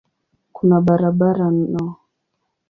[0.55, 1.85] Kuna barabara no.